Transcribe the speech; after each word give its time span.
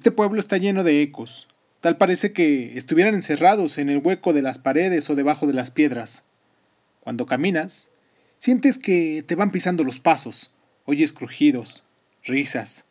Este 0.00 0.12
pueblo 0.12 0.40
está 0.40 0.56
lleno 0.56 0.82
de 0.82 1.02
ecos. 1.02 1.46
Tal 1.80 1.98
parece 1.98 2.32
que 2.32 2.74
estuvieran 2.78 3.14
encerrados 3.14 3.76
en 3.76 3.90
el 3.90 3.98
hueco 3.98 4.32
de 4.32 4.40
las 4.40 4.58
paredes 4.58 5.10
o 5.10 5.14
debajo 5.14 5.46
de 5.46 5.52
las 5.52 5.70
piedras. 5.70 6.24
Cuando 7.00 7.26
caminas, 7.26 7.90
sientes 8.38 8.78
que 8.78 9.22
te 9.26 9.34
van 9.34 9.50
pisando 9.50 9.84
los 9.84 10.00
pasos, 10.00 10.54
oyes 10.86 11.12
crujidos, 11.12 11.84
risas. 12.24 12.86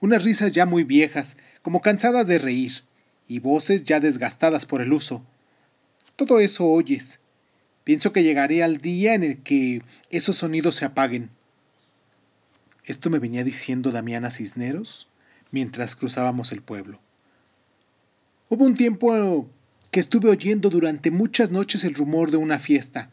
Unas 0.00 0.24
risas 0.24 0.50
ya 0.50 0.66
muy 0.66 0.82
viejas, 0.82 1.36
como 1.62 1.82
cansadas 1.82 2.26
de 2.26 2.40
reír, 2.40 2.82
y 3.28 3.38
voces 3.38 3.84
ya 3.84 4.00
desgastadas 4.00 4.66
por 4.66 4.82
el 4.82 4.92
uso. 4.92 5.24
Todo 6.16 6.40
eso 6.40 6.66
oyes. 6.66 7.20
Pienso 7.84 8.12
que 8.12 8.24
llegaré 8.24 8.64
al 8.64 8.78
día 8.78 9.14
en 9.14 9.22
el 9.22 9.38
que 9.44 9.82
esos 10.10 10.34
sonidos 10.34 10.74
se 10.74 10.84
apaguen. 10.84 11.30
Esto 12.84 13.08
me 13.08 13.20
venía 13.20 13.44
diciendo 13.44 13.92
Damiana 13.92 14.32
Cisneros 14.32 15.06
mientras 15.50 15.96
cruzábamos 15.96 16.52
el 16.52 16.62
pueblo. 16.62 17.00
Hubo 18.48 18.64
un 18.64 18.74
tiempo 18.74 19.48
que 19.90 20.00
estuve 20.00 20.28
oyendo 20.28 20.70
durante 20.70 21.10
muchas 21.10 21.50
noches 21.50 21.84
el 21.84 21.94
rumor 21.94 22.30
de 22.30 22.36
una 22.36 22.58
fiesta. 22.58 23.10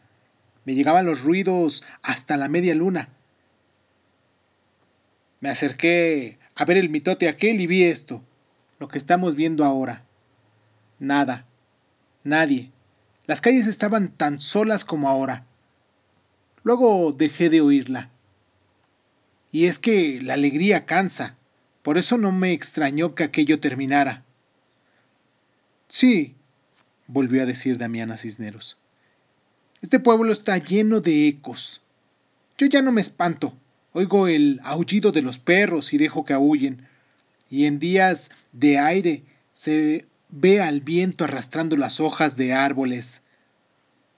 Me 0.64 0.74
llegaban 0.74 1.06
los 1.06 1.22
ruidos 1.22 1.84
hasta 2.02 2.36
la 2.36 2.48
media 2.48 2.74
luna. 2.74 3.08
Me 5.40 5.48
acerqué 5.48 6.38
a 6.54 6.64
ver 6.64 6.76
el 6.76 6.90
mitote 6.90 7.28
aquel 7.28 7.60
y 7.60 7.66
vi 7.66 7.84
esto, 7.84 8.22
lo 8.78 8.88
que 8.88 8.98
estamos 8.98 9.34
viendo 9.34 9.64
ahora. 9.64 10.04
Nada, 10.98 11.46
nadie. 12.24 12.70
Las 13.26 13.40
calles 13.40 13.66
estaban 13.66 14.10
tan 14.10 14.40
solas 14.40 14.84
como 14.84 15.08
ahora. 15.08 15.46
Luego 16.62 17.12
dejé 17.12 17.48
de 17.48 17.60
oírla. 17.60 18.10
Y 19.50 19.66
es 19.66 19.78
que 19.78 20.20
la 20.22 20.34
alegría 20.34 20.86
cansa, 20.86 21.36
por 21.82 21.98
eso 21.98 22.16
no 22.16 22.32
me 22.32 22.52
extrañó 22.52 23.14
que 23.14 23.24
aquello 23.24 23.60
terminara. 23.60 24.24
Sí, 25.88 26.34
volvió 27.06 27.42
a 27.42 27.46
decir 27.46 27.76
Damiana 27.76 28.16
Cisneros. 28.16 28.78
Este 29.82 29.98
pueblo 29.98 30.32
está 30.32 30.56
lleno 30.58 31.00
de 31.00 31.26
ecos. 31.26 31.82
Yo 32.56 32.66
ya 32.66 32.82
no 32.82 32.92
me 32.92 33.00
espanto. 33.00 33.52
Oigo 33.92 34.28
el 34.28 34.60
aullido 34.62 35.10
de 35.12 35.22
los 35.22 35.38
perros 35.38 35.92
y 35.92 35.98
dejo 35.98 36.24
que 36.24 36.32
aúllen. 36.32 36.86
Y 37.50 37.66
en 37.66 37.78
días 37.78 38.30
de 38.52 38.78
aire 38.78 39.24
se 39.52 40.06
ve 40.30 40.60
al 40.60 40.80
viento 40.80 41.24
arrastrando 41.24 41.76
las 41.76 42.00
hojas 42.00 42.36
de 42.36 42.52
árboles. 42.52 43.22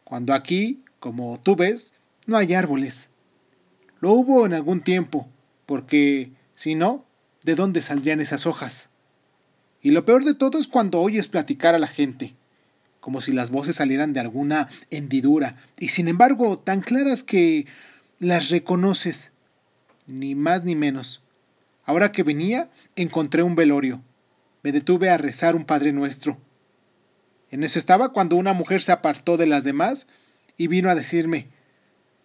Cuando 0.04 0.34
aquí, 0.34 0.84
como 1.00 1.40
tú 1.40 1.56
ves, 1.56 1.94
no 2.26 2.36
hay 2.36 2.54
árboles. 2.54 3.10
Lo 4.00 4.12
hubo 4.12 4.44
en 4.44 4.52
algún 4.52 4.82
tiempo, 4.82 5.28
porque 5.66 6.30
si 6.52 6.74
no, 6.74 7.04
¿de 7.44 7.54
dónde 7.54 7.80
saldrían 7.80 8.20
esas 8.20 8.46
hojas? 8.46 8.90
Y 9.80 9.90
lo 9.90 10.04
peor 10.04 10.24
de 10.24 10.34
todo 10.34 10.58
es 10.58 10.66
cuando 10.66 11.00
oyes 11.00 11.28
platicar 11.28 11.74
a 11.74 11.78
la 11.78 11.86
gente, 11.86 12.34
como 13.00 13.20
si 13.20 13.32
las 13.32 13.50
voces 13.50 13.76
salieran 13.76 14.12
de 14.12 14.20
alguna 14.20 14.68
hendidura, 14.90 15.56
y 15.78 15.88
sin 15.88 16.08
embargo 16.08 16.56
tan 16.56 16.80
claras 16.80 17.22
que 17.22 17.66
las 18.18 18.48
reconoces, 18.48 19.32
ni 20.06 20.34
más 20.34 20.64
ni 20.64 20.74
menos. 20.74 21.22
Ahora 21.84 22.12
que 22.12 22.22
venía, 22.22 22.70
encontré 22.96 23.42
un 23.42 23.54
velorio. 23.54 24.02
Me 24.62 24.72
detuve 24.72 25.10
a 25.10 25.18
rezar 25.18 25.54
un 25.54 25.66
Padre 25.66 25.92
Nuestro. 25.92 26.38
En 27.50 27.62
eso 27.62 27.78
estaba 27.78 28.12
cuando 28.12 28.36
una 28.36 28.54
mujer 28.54 28.80
se 28.80 28.92
apartó 28.92 29.36
de 29.36 29.46
las 29.46 29.64
demás 29.64 30.08
y 30.56 30.66
vino 30.66 30.88
a 30.88 30.94
decirme 30.94 31.48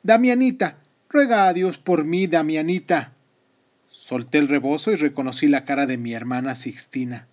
Damianita, 0.01 0.77
ruega 1.09 1.47
a 1.47 1.53
Dios 1.53 1.77
por 1.77 2.05
mí, 2.05 2.25
Damianita. 2.25 3.13
Solté 4.01 4.37
el 4.37 4.47
rebozo 4.47 4.93
y 4.93 4.95
reconocí 4.95 5.49
la 5.49 5.65
cara 5.65 5.85
de 5.85 5.97
mi 5.97 6.13
hermana 6.13 6.55
Sixtina. 6.55 7.27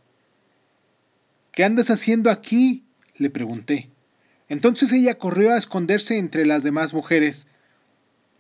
¿Qué 1.53 1.63
andas 1.63 1.91
haciendo 1.91 2.29
aquí? 2.29 2.83
le 3.15 3.31
pregunté. 3.31 3.89
Entonces 4.49 4.91
ella 4.91 5.17
corrió 5.17 5.53
a 5.53 5.59
esconderse 5.59 6.19
entre 6.19 6.45
las 6.45 6.65
demás 6.65 6.93
mujeres. 6.93 7.47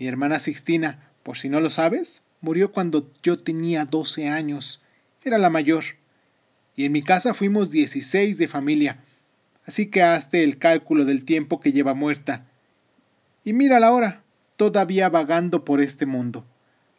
Mi 0.00 0.08
hermana 0.08 0.40
Sixtina, 0.40 1.08
por 1.22 1.36
si 1.36 1.48
no 1.48 1.60
lo 1.60 1.70
sabes, 1.70 2.24
murió 2.40 2.72
cuando 2.72 3.12
yo 3.22 3.38
tenía 3.38 3.84
doce 3.84 4.28
años. 4.28 4.82
Era 5.22 5.38
la 5.38 5.48
mayor. 5.48 5.84
Y 6.74 6.84
en 6.84 6.90
mi 6.90 7.02
casa 7.02 7.32
fuimos 7.32 7.70
dieciséis 7.70 8.38
de 8.38 8.48
familia. 8.48 9.04
Así 9.66 9.86
que 9.86 10.02
hazte 10.02 10.42
el 10.42 10.58
cálculo 10.58 11.04
del 11.04 11.24
tiempo 11.24 11.60
que 11.60 11.70
lleva 11.70 11.94
muerta. 11.94 12.44
Y 13.44 13.52
mira 13.52 13.78
la 13.78 13.92
hora, 13.92 14.24
todavía 14.56 15.08
vagando 15.10 15.64
por 15.64 15.80
este 15.80 16.06
mundo. 16.06 16.44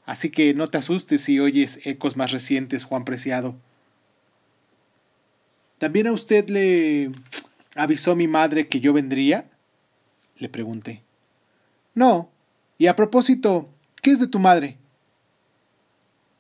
Así 0.08 0.32
que 0.32 0.54
no 0.54 0.70
te 0.70 0.78
asustes 0.78 1.22
si 1.22 1.38
oyes 1.42 1.86
ecos 1.86 2.16
más 2.16 2.32
recientes, 2.32 2.86
Juan 2.86 3.04
Preciado. 3.04 3.58
¿También 5.80 6.08
a 6.08 6.14
usted 6.14 6.48
le 6.48 7.12
avisó 7.76 8.16
mi 8.16 8.26
madre 8.26 8.70
que 8.70 8.80
yo 8.80 8.94
vendría? 8.94 9.52
Le 10.38 10.48
pregunté. 10.48 11.04
No. 11.94 12.32
Y 12.78 12.88
a 12.88 12.96
propósito, 12.96 13.70
¿qué 14.02 14.12
es 14.12 14.22
de 14.22 14.28
tu 14.28 14.40
madre? 14.40 14.78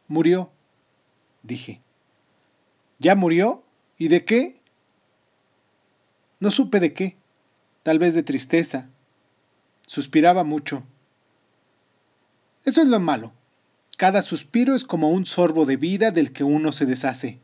Murió, 0.07 0.49
dije. 1.43 1.81
¿Ya 2.99 3.15
murió? 3.15 3.65
¿Y 3.97 4.07
de 4.07 4.23
qué? 4.23 4.61
No 6.39 6.51
supe 6.51 6.79
de 6.79 6.93
qué. 6.93 7.17
Tal 7.83 7.99
vez 7.99 8.13
de 8.13 8.23
tristeza. 8.23 8.89
Suspiraba 9.85 10.45
mucho. 10.45 10.85
Eso 12.63 12.81
es 12.81 12.87
lo 12.87 13.01
malo. 13.01 13.33
Cada 13.97 14.21
suspiro 14.21 14.75
es 14.75 14.85
como 14.85 15.09
un 15.09 15.25
sorbo 15.25 15.65
de 15.65 15.75
vida 15.75 16.11
del 16.11 16.31
que 16.31 16.43
uno 16.43 16.71
se 16.71 16.85
deshace. 16.85 17.39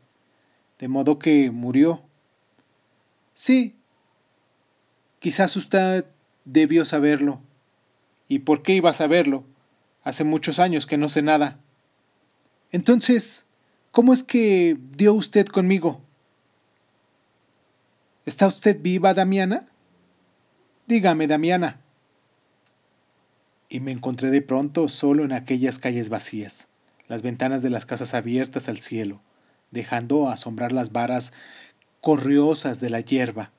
De 0.78 0.86
modo 0.86 1.18
que 1.18 1.50
murió. 1.50 2.02
Sí. 3.34 3.74
Quizás 5.18 5.56
usted 5.56 6.06
debió 6.44 6.84
saberlo. 6.84 7.40
¿Y 8.28 8.40
por 8.40 8.62
qué 8.62 8.74
iba 8.74 8.90
a 8.90 8.94
saberlo? 8.94 9.44
Hace 10.04 10.22
muchos 10.22 10.60
años 10.60 10.86
que 10.86 10.96
no 10.96 11.08
sé 11.08 11.22
nada. 11.22 11.58
Entonces, 12.70 13.46
¿cómo 13.90 14.12
es 14.12 14.22
que 14.22 14.78
dio 14.96 15.12
usted 15.12 15.46
conmigo? 15.46 16.00
¿Está 18.26 18.46
usted 18.46 18.80
viva, 18.80 19.12
Damiana? 19.12 19.66
Dígame, 20.86 21.26
Damiana. 21.26 21.80
Y 23.74 23.80
me 23.80 23.90
encontré 23.90 24.30
de 24.30 24.40
pronto 24.40 24.88
solo 24.88 25.24
en 25.24 25.32
aquellas 25.32 25.80
calles 25.80 26.08
vacías, 26.08 26.68
las 27.08 27.22
ventanas 27.22 27.60
de 27.60 27.70
las 27.70 27.86
casas 27.86 28.14
abiertas 28.14 28.68
al 28.68 28.78
cielo, 28.78 29.20
dejando 29.72 30.28
asombrar 30.28 30.70
las 30.70 30.92
varas 30.92 31.32
corriosas 32.00 32.78
de 32.78 32.90
la 32.90 33.00
hierba, 33.00 33.50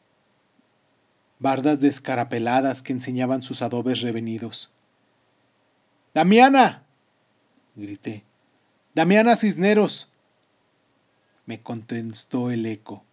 bardas 1.39 1.81
descarapeladas 1.81 2.81
que 2.81 2.93
enseñaban 2.93 3.43
sus 3.43 3.61
adobes 3.61 3.99
revenidos. 3.99 4.71
¡Damiana! 6.13 6.85
grité. 7.75 8.23
¡Damiana 8.93 9.35
Cisneros! 9.35 10.13
me 11.45 11.61
contestó 11.61 12.51
el 12.51 12.65
eco. 12.67 13.03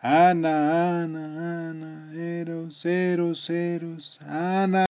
Ana, 0.00 1.02
Ana, 1.02 1.68
Ana, 1.68 2.14
eros, 2.14 2.86
eros, 2.86 3.50
eros, 3.50 4.22
Ana. 4.22 4.87